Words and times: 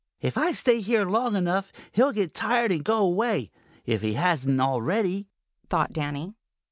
"If 0.19 0.35
I 0.35 0.53
stay 0.53 0.81
here 0.81 1.05
long 1.05 1.35
enough, 1.35 1.71
he'll 1.91 2.11
get 2.11 2.33
tired 2.33 2.71
and 2.71 2.83
go 2.83 3.05
away, 3.05 3.51
if 3.85 4.01
he 4.01 4.13
hasn't 4.13 4.59
already," 4.59 5.27
thought 5.69 5.93
Danny. 5.93 6.33